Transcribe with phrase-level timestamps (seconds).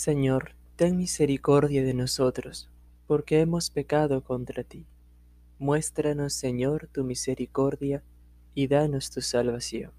[0.00, 2.70] Señor, ten misericordia de nosotros,
[3.06, 4.86] porque hemos pecado contra ti.
[5.58, 8.02] Muéstranos, Señor, tu misericordia
[8.54, 9.92] y danos tu salvación.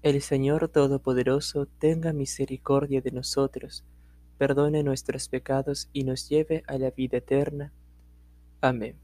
[0.00, 3.84] El Señor Todopoderoso tenga misericordia de nosotros,
[4.38, 7.70] perdone nuestros pecados y nos lleve a la vida eterna.
[8.62, 8.96] Amén.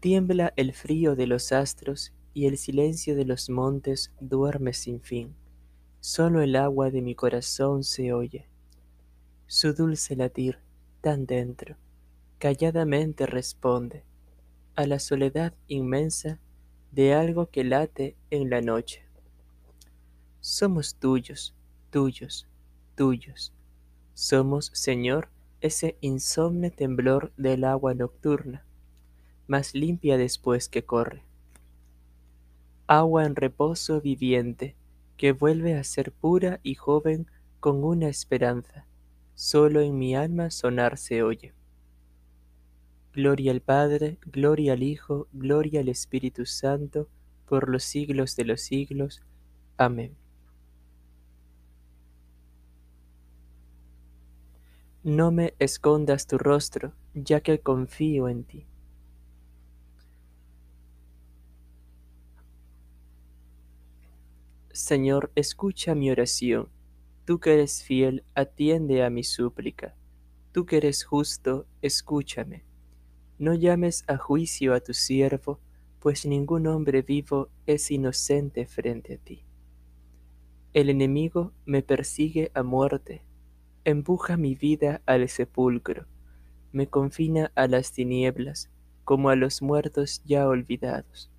[0.00, 5.34] Tiembla el frío de los astros y el silencio de los montes duerme sin fin.
[6.00, 8.46] Solo el agua de mi corazón se oye.
[9.46, 10.58] Su dulce latir,
[11.00, 11.76] tan dentro,
[12.38, 14.04] calladamente responde
[14.74, 16.38] a la soledad inmensa
[16.92, 19.06] de algo que late en la noche.
[20.40, 21.54] Somos tuyos,
[21.90, 22.46] tuyos,
[22.96, 23.54] tuyos.
[24.12, 25.28] Somos, Señor,
[25.60, 28.66] ese insomne temblor del agua nocturna
[29.46, 31.22] más limpia después que corre.
[32.86, 34.76] Agua en reposo viviente,
[35.16, 37.26] que vuelve a ser pura y joven
[37.58, 38.86] con una esperanza,
[39.34, 41.54] solo en mi alma sonar se oye.
[43.14, 47.08] Gloria al Padre, gloria al Hijo, gloria al Espíritu Santo,
[47.46, 49.22] por los siglos de los siglos.
[49.78, 50.16] Amén.
[55.02, 58.66] No me escondas tu rostro, ya que confío en ti.
[64.74, 66.68] Señor, escucha mi oración.
[67.24, 69.94] Tú que eres fiel, atiende a mi súplica.
[70.50, 72.64] Tú que eres justo, escúchame.
[73.38, 75.60] No llames a juicio a tu siervo,
[76.00, 79.44] pues ningún hombre vivo es inocente frente a ti.
[80.72, 83.22] El enemigo me persigue a muerte,
[83.84, 86.06] empuja mi vida al sepulcro,
[86.72, 88.70] me confina a las tinieblas,
[89.04, 91.30] como a los muertos ya olvidados.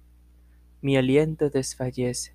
[0.82, 2.35] Mi aliento desfallece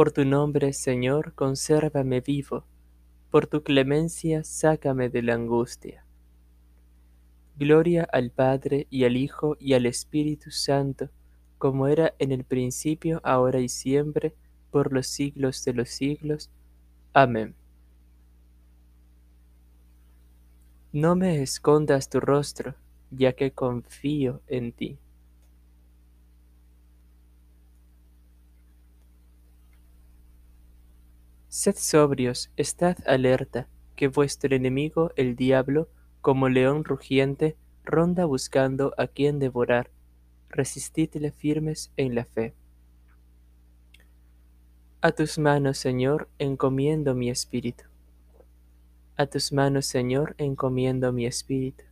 [0.00, 2.64] Por tu nombre, Señor, consérvame vivo,
[3.30, 6.06] por tu clemencia sácame de la angustia.
[7.58, 11.10] Gloria al Padre y al Hijo y al Espíritu Santo,
[11.58, 14.34] como era en el principio, ahora y siempre,
[14.70, 16.50] por los siglos de los siglos.
[17.12, 17.54] Amén.
[20.92, 22.74] No me escondas tu rostro,
[23.10, 24.98] ya que confío en ti.
[31.52, 33.66] Sed sobrios, estad alerta,
[33.96, 35.88] que vuestro enemigo el diablo,
[36.20, 39.90] como león rugiente, ronda buscando a quien devorar.
[40.48, 42.54] Resistidle firmes en la fe.
[45.00, 47.82] A tus manos, Señor, encomiendo mi espíritu.
[49.16, 51.82] A tus manos, Señor, encomiendo mi espíritu.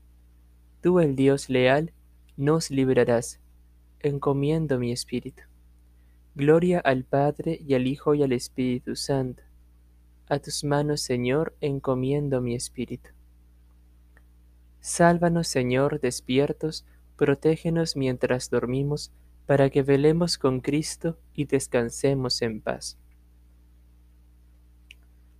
[0.82, 1.92] Tú, el Dios leal,
[2.36, 3.40] nos librarás.
[3.98, 5.42] Encomiendo mi espíritu.
[6.36, 9.47] Gloria al Padre y al Hijo y al Espíritu Santo
[10.28, 13.10] a tus manos, Señor, encomiendo mi espíritu.
[14.80, 16.84] Sálvanos, Señor, despiertos,
[17.16, 19.12] protégenos mientras dormimos,
[19.46, 22.98] para que velemos con Cristo y descansemos en paz.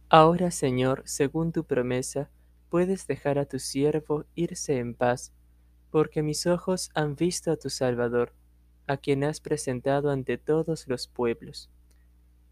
[0.08, 2.30] Ahora, Señor, según tu promesa,
[2.70, 5.32] puedes dejar a tu siervo irse en paz,
[5.90, 8.32] porque mis ojos han visto a tu Salvador,
[8.86, 11.70] a quien has presentado ante todos los pueblos,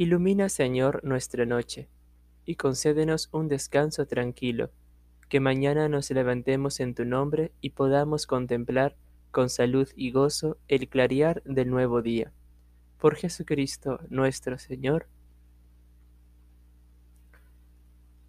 [0.00, 1.90] Ilumina, Señor, nuestra noche,
[2.46, 4.70] y concédenos un descanso tranquilo,
[5.28, 8.96] que mañana nos levantemos en tu nombre y podamos contemplar
[9.30, 12.32] con salud y gozo el clarear del nuevo día.
[12.96, 15.06] Por Jesucristo nuestro Señor.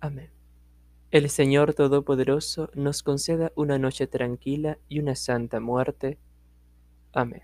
[0.02, 0.30] Amén.
[1.10, 6.18] El Señor Todopoderoso nos conceda una noche tranquila y una santa muerte.
[7.14, 7.44] Amén.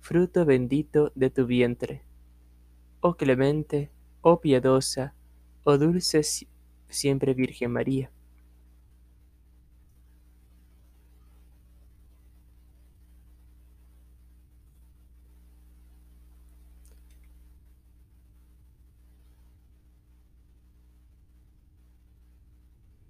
[0.00, 2.02] fruto bendito de tu vientre.
[3.00, 3.90] Oh clemente,
[4.22, 5.14] oh piadosa,
[5.64, 6.22] oh dulce
[6.88, 8.10] siempre Virgen María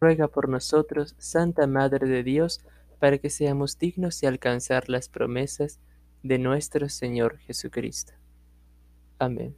[0.07, 2.61] ruega por nosotros, Santa Madre de Dios,
[3.01, 5.81] para que seamos dignos de alcanzar las promesas
[6.27, 8.13] de nuestro Señor Jesucristo.
[9.19, 9.57] Amén.